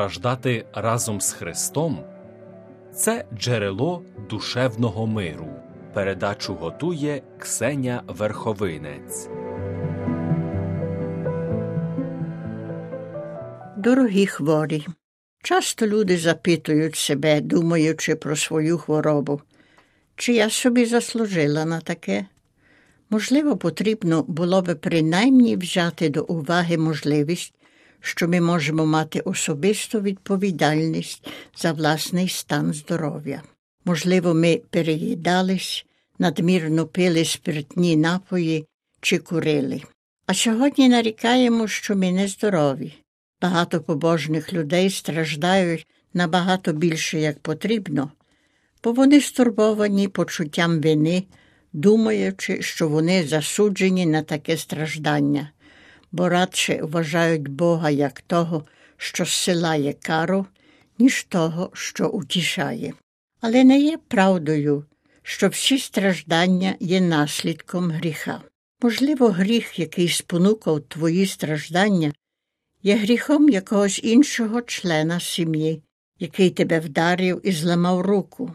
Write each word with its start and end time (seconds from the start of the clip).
страждати 0.00 0.64
разом 0.72 1.20
з 1.20 1.32
Христом 1.32 2.04
це 2.94 3.24
джерело 3.38 4.02
душевного 4.30 5.06
миру. 5.06 5.48
Передачу 5.94 6.54
готує 6.54 7.22
Ксеня 7.38 8.02
Верховинець. 8.06 9.28
Дорогі 13.76 14.26
хворі, 14.26 14.86
часто 15.42 15.86
люди 15.86 16.18
запитують 16.18 16.96
себе, 16.96 17.40
думаючи 17.40 18.14
про 18.14 18.36
свою 18.36 18.78
хворобу, 18.78 19.40
чи 20.16 20.32
я 20.32 20.50
собі 20.50 20.84
заслужила 20.84 21.64
на 21.64 21.80
таке. 21.80 22.26
Можливо, 23.10 23.56
потрібно 23.56 24.22
було 24.22 24.62
би 24.62 24.74
принаймні 24.74 25.56
взяти 25.56 26.08
до 26.08 26.22
уваги 26.22 26.78
можливість, 26.78 27.54
що 28.00 28.28
ми 28.28 28.40
можемо 28.40 28.86
мати 28.86 29.20
особисту 29.20 30.00
відповідальність 30.00 31.28
за 31.56 31.72
власний 31.72 32.28
стан 32.28 32.72
здоров'я. 32.72 33.42
Можливо, 33.84 34.34
ми 34.34 34.60
переїдались, 34.70 35.86
надмірно 36.18 36.86
пили 36.86 37.24
спиртні 37.24 37.96
напої 37.96 38.66
чи 39.00 39.18
курили. 39.18 39.82
А 40.26 40.34
сьогодні 40.34 40.88
нарікаємо, 40.88 41.68
що 41.68 41.96
ми 41.96 42.12
нездорові. 42.12 42.94
Багато 43.42 43.80
побожних 43.80 44.52
людей 44.52 44.90
страждають 44.90 45.86
набагато 46.14 46.72
більше, 46.72 47.20
як 47.20 47.38
потрібно, 47.38 48.12
бо 48.84 48.92
вони 48.92 49.20
стурбовані 49.20 50.08
почуттям 50.08 50.80
вини, 50.80 51.24
думаючи, 51.72 52.62
що 52.62 52.88
вони 52.88 53.26
засуджені 53.26 54.06
на 54.06 54.22
таке 54.22 54.56
страждання, 54.56 55.50
бо 56.12 56.28
радше 56.28 56.80
вважають 56.82 57.48
Бога 57.48 57.90
як 57.90 58.20
того, 58.20 58.64
що 58.96 59.24
зсилає 59.24 59.92
кару, 59.92 60.46
ніж 60.98 61.24
того, 61.24 61.70
що 61.72 62.08
утішає. 62.08 62.92
Але 63.40 63.64
не 63.64 63.80
є 63.80 63.98
правдою, 64.08 64.84
що 65.22 65.48
всі 65.48 65.78
страждання 65.78 66.74
є 66.80 67.00
наслідком 67.00 67.90
гріха. 67.90 68.42
Можливо, 68.82 69.28
гріх, 69.28 69.78
який 69.78 70.08
спонукав 70.08 70.80
твої 70.80 71.26
страждання, 71.26 72.12
є 72.82 72.96
гріхом 72.96 73.48
якогось 73.48 74.00
іншого 74.02 74.62
члена 74.62 75.20
сім'ї, 75.20 75.82
який 76.18 76.50
тебе 76.50 76.80
вдарив 76.80 77.40
і 77.44 77.52
зламав 77.52 78.00
руку, 78.00 78.52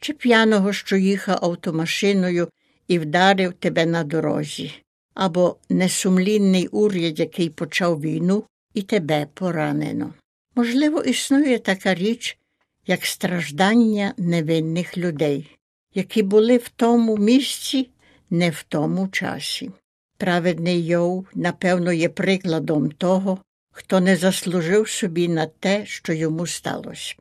чи 0.00 0.12
п'яного, 0.12 0.72
що 0.72 0.96
їхав 0.96 1.38
автомашиною 1.42 2.48
і 2.88 2.98
вдарив 2.98 3.52
тебе 3.52 3.86
на 3.86 4.04
дорозі, 4.04 4.72
або 5.18 5.56
несумлінний 5.68 6.66
уряд, 6.66 7.18
який 7.18 7.50
почав 7.50 8.00
війну 8.00 8.44
і 8.74 8.82
тебе 8.82 9.26
поранено. 9.34 10.14
Можливо, 10.54 11.02
існує 11.02 11.58
така 11.58 11.94
річ, 11.94 12.38
як 12.86 13.06
страждання 13.06 14.14
невинних 14.16 14.98
людей, 14.98 15.56
які 15.94 16.22
були 16.22 16.56
в 16.56 16.68
тому 16.68 17.16
місці, 17.16 17.88
не 18.30 18.50
в 18.50 18.64
тому 18.68 19.08
часі. 19.08 19.70
Праведний 20.16 20.86
Йов, 20.86 21.26
напевно, 21.34 21.92
є 21.92 22.08
прикладом 22.08 22.90
того, 22.90 23.38
хто 23.72 24.00
не 24.00 24.16
заслужив 24.16 24.88
собі 24.88 25.28
на 25.28 25.46
те, 25.46 25.86
що 25.86 26.12
йому 26.12 26.46
сталося. 26.46 27.14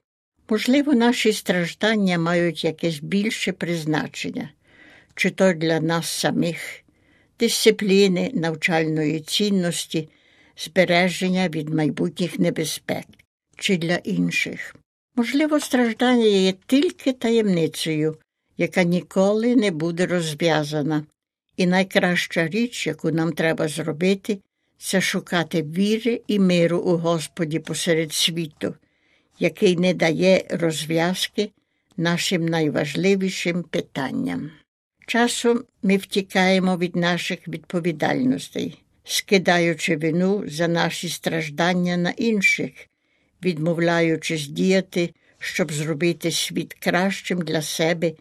Можливо, 0.49 0.93
наші 0.93 1.33
страждання 1.33 2.17
мають 2.17 2.63
якесь 2.63 2.99
більше 2.99 3.51
призначення, 3.51 4.49
чи 5.15 5.29
то 5.29 5.53
для 5.53 5.79
нас 5.79 6.07
самих, 6.07 6.83
дисципліни, 7.39 8.31
навчальної 8.33 9.19
цінності, 9.19 10.09
збереження 10.57 11.49
від 11.49 11.69
майбутніх 11.69 12.39
небезпек, 12.39 13.05
чи 13.57 13.77
для 13.77 13.95
інших. 13.95 14.75
Можливо, 15.15 15.59
страждання 15.59 16.25
є 16.25 16.53
тільки 16.67 17.13
таємницею, 17.13 18.17
яка 18.57 18.83
ніколи 18.83 19.55
не 19.55 19.71
буде 19.71 20.05
розв'язана, 20.05 21.05
і 21.57 21.67
найкраща 21.67 22.47
річ, 22.47 22.87
яку 22.87 23.11
нам 23.11 23.33
треба 23.33 23.67
зробити, 23.67 24.39
це 24.77 25.01
шукати 25.01 25.61
віри 25.61 26.21
і 26.27 26.39
миру 26.39 26.77
у 26.79 26.97
Господі 26.97 27.59
посеред 27.59 28.13
світу, 28.13 28.75
який 29.39 29.75
не 29.75 29.93
дає 29.93 30.45
розв'язки 30.49 31.51
нашим 31.97 32.45
найважливішим 32.45 33.63
питанням. 33.63 34.51
Часом 35.07 35.63
ми 35.83 35.97
втікаємо 35.97 36.77
від 36.77 36.95
наших 36.95 37.47
відповідальностей, 37.47 38.83
скидаючи 39.03 39.97
вину 39.97 40.43
за 40.47 40.67
наші 40.67 41.09
страждання 41.09 41.97
на 41.97 42.09
інших, 42.09 42.71
відмовляючись 43.43 44.47
діяти, 44.47 45.13
щоб 45.39 45.71
зробити 45.71 46.31
світ 46.31 46.73
кращим 46.73 47.41
для 47.41 47.61
себе 47.61 48.11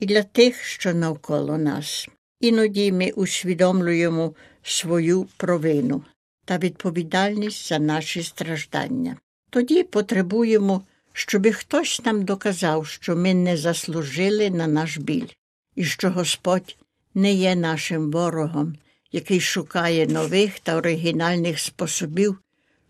і 0.00 0.06
для 0.06 0.22
тих, 0.22 0.64
що 0.64 0.94
навколо 0.94 1.58
нас. 1.58 2.08
Іноді 2.40 2.92
ми 2.92 3.10
усвідомлюємо 3.10 4.34
свою 4.62 5.28
провину 5.36 6.04
та 6.44 6.58
відповідальність 6.58 7.68
за 7.68 7.78
наші 7.78 8.22
страждання. 8.22 9.16
Тоді 9.50 9.82
потребуємо, 9.82 10.82
щоби 11.12 11.52
хтось 11.52 12.04
нам 12.04 12.24
доказав, 12.24 12.86
що 12.86 13.16
ми 13.16 13.34
не 13.34 13.56
заслужили 13.56 14.50
на 14.50 14.66
наш 14.66 14.98
біль, 14.98 15.28
і 15.74 15.84
що 15.84 16.10
Господь 16.10 16.76
не 17.14 17.34
є 17.34 17.54
нашим 17.54 18.10
ворогом, 18.10 18.76
який 19.12 19.40
шукає 19.40 20.06
нових 20.06 20.60
та 20.60 20.76
оригінальних 20.76 21.60
способів, 21.60 22.38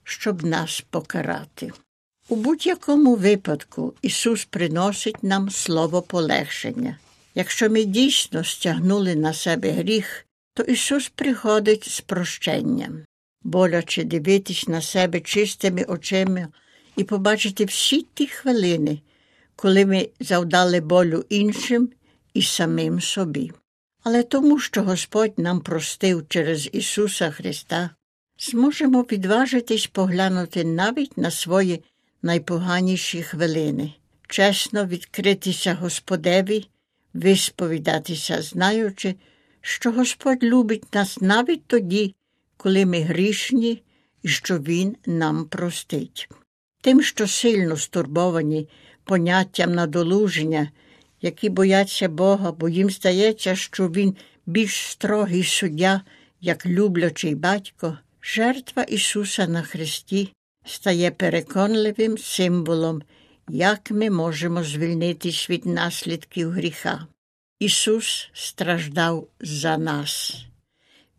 щоб 0.05 0.45
нас 0.45 0.84
покарати. 0.91 1.73
У 2.28 2.37
будь-якому 2.37 3.15
випадку 3.15 3.94
Ісус 4.03 4.44
приносить 4.44 5.23
нам 5.23 5.50
слово 5.50 6.03
полегшення. 6.03 6.99
Якщо 7.34 7.71
ми 7.71 7.84
дійсно 7.84 8.44
стягнули 8.44 9.15
на 9.15 9.33
себе 9.33 9.71
гріх, 9.71 10.27
то 10.55 10.62
Ісус 10.62 11.09
приходить 11.09 11.89
з 11.89 12.00
прощенням, 12.00 13.05
боляче 13.43 14.05
дивитись 14.05 14.69
на 14.69 14.83
себе 14.83 15.21
чистими 15.21 15.84
очима 15.84 16.49
і 16.97 17.05
побачити 17.05 17.65
всі 17.65 18.06
ті 18.15 18.27
хвилини, 18.27 19.00
коли 19.56 19.87
ми 19.87 20.09
завдали 20.21 20.81
болю 20.81 21.25
іншим 21.28 21.89
і 22.34 22.43
самим 22.43 23.00
собі. 23.00 23.53
Але 24.03 24.22
тому, 24.22 24.59
що 24.59 24.83
Господь 24.83 25.39
нам 25.39 25.61
простив 25.61 26.25
через 26.28 26.71
Ісуса 26.72 27.31
Христа, 27.31 27.91
зможемо 28.39 29.03
відважитись 29.03 29.87
поглянути 29.87 30.65
навіть 30.65 31.19
на 31.19 31.31
свої 31.31 31.83
найпоганіші 32.23 33.23
хвилини, 33.23 33.93
чесно 34.28 34.87
відкритися 34.87 35.75
Господеві, 35.75 36.69
висповідатися, 37.15 38.43
знаючи, 38.43 39.15
що 39.61 39.93
Господь 39.93 40.44
любить 40.44 40.94
нас 40.94 41.21
навіть 41.21 41.67
тоді, 41.67 42.15
коли 42.56 42.87
ми 42.87 43.00
грішні 43.00 43.83
і 44.23 44.28
що 44.28 44.59
Він 44.59 44.97
нам 45.06 45.44
простить. 45.44 46.28
Тим, 46.81 47.03
що 47.03 47.27
сильно 47.27 47.77
стурбовані 47.77 48.69
поняттям 49.05 49.75
надолуження, 49.75 50.71
які 51.25 51.49
бояться 51.49 52.09
Бога, 52.09 52.53
бо 52.53 52.69
їм 52.69 52.91
здається, 52.91 53.57
що 53.57 53.89
Він 53.89 54.17
більш 54.47 54.77
строгий 54.77 55.45
суддя, 55.45 56.01
як 56.41 56.67
люблячий 56.67 57.35
батько, 57.35 57.99
жертва 58.23 58.83
Ісуса 58.83 59.47
на 59.47 59.62
Христі 59.62 60.33
стає 60.67 61.11
переконливим 61.11 62.19
символом, 62.19 63.03
як 63.49 63.91
ми 63.91 64.11
можемо 64.11 64.65
звільнитись 64.65 65.51
від 65.51 65.67
наслідків 65.67 66.50
гріха. 66.50 67.06
Ісус 67.59 68.31
страждав 68.32 69.29
за 69.41 69.79
нас. 69.79 70.44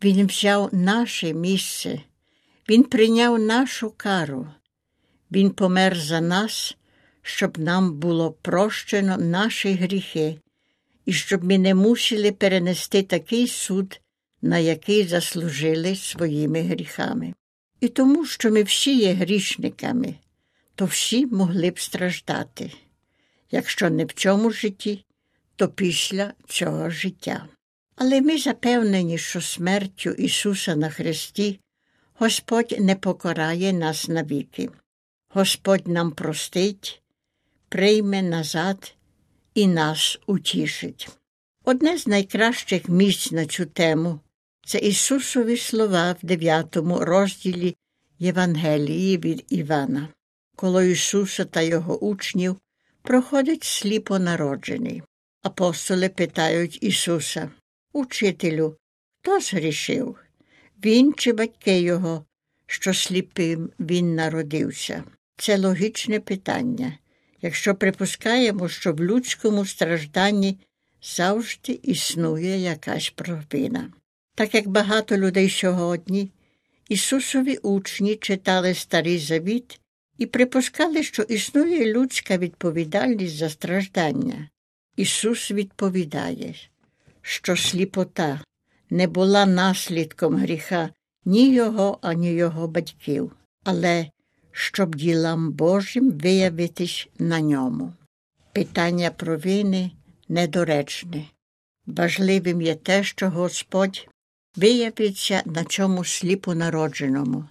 Він 0.04 0.26
взяв 0.26 0.68
наше 0.72 1.32
місце, 1.32 2.00
Він 2.68 2.84
прийняв 2.84 3.38
нашу 3.38 3.92
кару, 3.96 4.48
Він 5.30 5.50
помер 5.50 5.98
за 5.98 6.20
нас, 6.20 6.76
щоб 7.28 7.58
нам 7.58 7.92
було 7.92 8.32
прощено 8.32 9.16
наші 9.16 9.72
гріхи, 9.72 10.38
і 11.06 11.12
щоб 11.12 11.44
ми 11.44 11.58
не 11.58 11.74
мусили 11.74 12.32
перенести 12.32 13.02
такий 13.02 13.48
суд, 13.48 14.00
на 14.42 14.58
який 14.58 15.06
заслужили 15.06 15.96
своїми 15.96 16.62
гріхами. 16.62 17.34
І 17.80 17.88
тому, 17.88 18.26
що 18.26 18.50
ми 18.50 18.62
всі 18.62 18.98
є 18.98 19.12
грішниками, 19.12 20.14
то 20.74 20.84
всі 20.84 21.26
могли 21.26 21.70
б 21.70 21.80
страждати, 21.80 22.72
якщо 23.50 23.90
не 23.90 24.04
в 24.04 24.12
цьому 24.12 24.50
житті, 24.50 25.04
то 25.56 25.68
після 25.68 26.32
цього 26.48 26.90
життя. 26.90 27.46
Але 27.96 28.20
ми 28.20 28.38
запевнені, 28.38 29.18
що 29.18 29.40
смертю 29.40 30.10
Ісуса 30.10 30.76
на 30.76 30.90
Христі 30.90 31.60
Господь 32.14 32.74
не 32.80 32.94
покарає 32.94 33.72
нас 33.72 34.08
навіки. 34.08 34.68
Господь 35.28 35.88
нам 35.88 36.10
простить, 36.10 37.02
прийме 37.68 38.22
назад 38.22 38.94
і 39.54 39.66
нас 39.66 40.18
утішить. 40.26 41.08
Одне 41.64 41.98
з 41.98 42.06
найкращих 42.06 42.88
місць 42.88 43.32
на 43.32 43.46
цю 43.46 43.66
тему 43.66 44.20
це 44.66 44.78
Ісусові 44.78 45.56
слова 45.56 46.12
в 46.22 46.26
9 46.26 46.76
розділі 46.86 47.76
Євангелії 48.18 49.18
від 49.18 49.44
Івана. 49.48 50.08
коло 50.56 50.82
Ісуса 50.82 51.44
та 51.44 51.60
Його 51.60 51.98
учнів 51.98 52.56
проходить 53.02 53.64
сліпо 53.64 54.18
народжений. 54.18 55.02
Апостоли 55.42 56.08
питають 56.08 56.78
Ісуса, 56.82 57.50
Учителю, 57.92 58.76
хто 59.20 59.40
згрішив? 59.40 60.16
Він 60.84 61.14
чи 61.14 61.32
батьки 61.32 61.80
Його, 61.80 62.24
що 62.66 62.94
сліпим 62.94 63.70
Він 63.80 64.14
народився? 64.14 65.04
Це 65.36 65.58
логічне 65.58 66.20
питання, 66.20 66.98
якщо 67.46 67.74
припускаємо, 67.74 68.68
що 68.68 68.92
в 68.92 69.00
людському 69.00 69.66
стражданні 69.66 70.58
завжди 71.02 71.80
існує 71.82 72.58
якась 72.58 73.10
провина. 73.10 73.92
Так 74.34 74.54
як 74.54 74.68
багато 74.68 75.16
людей 75.16 75.50
сьогодні, 75.50 76.30
Ісусові 76.88 77.56
учні 77.56 78.16
читали 78.16 78.74
Старий 78.74 79.18
Завіт 79.18 79.80
і 80.18 80.26
припускали, 80.26 81.02
що 81.02 81.22
існує 81.22 81.92
людська 81.92 82.38
відповідальність 82.38 83.36
за 83.36 83.50
страждання. 83.50 84.48
Ісус 84.96 85.50
відповідає, 85.50 86.54
що 87.22 87.56
сліпота 87.56 88.40
не 88.90 89.06
була 89.06 89.46
наслідком 89.46 90.36
гріха 90.36 90.90
ні 91.24 91.54
його, 91.54 91.98
ані 92.02 92.32
його 92.32 92.68
батьків, 92.68 93.32
але 93.64 94.06
щоб 94.58 94.94
ділам 94.94 95.52
Божим 95.52 96.10
виявитись 96.10 97.08
на 97.18 97.40
ньому. 97.40 97.92
Питання 98.52 99.10
провини 99.10 99.90
недоречне. 100.28 101.24
Важливим 101.86 102.62
є 102.62 102.74
те, 102.74 103.04
що 103.04 103.30
Господь 103.30 104.08
виявиться 104.56 105.42
на 105.44 105.64
чому 105.64 106.04
сліпо 106.04 106.54
народженому, 106.54 107.44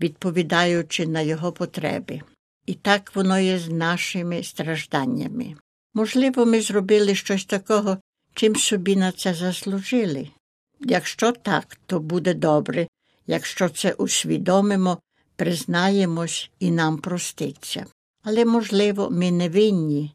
відповідаючи 0.00 1.06
на 1.06 1.20
його 1.20 1.52
потреби. 1.52 2.20
І 2.66 2.74
так 2.74 3.16
воно 3.16 3.38
є 3.38 3.58
з 3.58 3.68
нашими 3.68 4.42
стражданнями. 4.42 5.56
Можливо, 5.94 6.46
ми 6.46 6.60
зробили 6.60 7.14
щось 7.14 7.44
такого, 7.44 7.98
чим 8.34 8.56
собі 8.56 8.96
на 8.96 9.12
це 9.12 9.34
заслужили. 9.34 10.28
Якщо 10.80 11.32
так, 11.32 11.78
то 11.86 12.00
буде 12.00 12.34
добре, 12.34 12.86
якщо 13.26 13.68
це 13.68 13.92
усвідомимо, 13.92 14.98
признаємось 15.36 16.50
і 16.58 16.70
нам 16.70 16.98
проститься. 16.98 17.86
Але, 18.22 18.44
можливо, 18.44 19.10
ми 19.10 19.30
не 19.30 19.48
винні, 19.48 20.14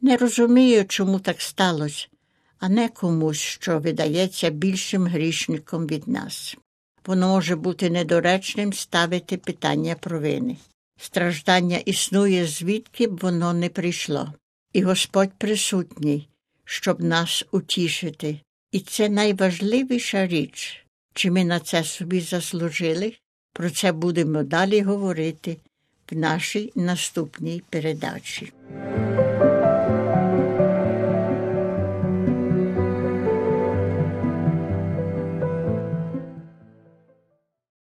не 0.00 0.16
розумію, 0.16 0.84
чому 0.84 1.20
так 1.20 1.40
сталося, 1.40 2.06
а 2.58 2.68
не 2.68 2.88
комусь, 2.88 3.38
що 3.38 3.78
видається 3.78 4.50
більшим 4.50 5.06
грішником 5.06 5.86
від 5.86 6.08
нас. 6.08 6.56
Воно 7.06 7.28
може 7.28 7.56
бути 7.56 7.90
недоречним 7.90 8.72
ставити 8.72 9.36
питання 9.36 9.94
провини. 9.94 10.56
Страждання 11.00 11.76
існує, 11.76 12.46
звідки 12.46 13.06
б 13.06 13.18
воно 13.18 13.52
не 13.52 13.68
прийшло. 13.68 14.32
І 14.72 14.82
Господь 14.82 15.32
присутній, 15.38 16.28
щоб 16.64 17.00
нас 17.00 17.44
утішити. 17.50 18.40
І 18.72 18.80
це 18.80 19.08
найважливіша 19.08 20.26
річ, 20.26 20.86
чи 21.14 21.30
ми 21.30 21.44
на 21.44 21.60
це 21.60 21.84
собі 21.84 22.20
заслужили. 22.20 23.16
Про 23.52 23.70
це 23.70 23.92
будемо 23.92 24.42
далі 24.42 24.80
говорити 24.80 25.56
в 26.12 26.16
нашій 26.16 26.72
наступній 26.74 27.62
передачі. 27.70 28.52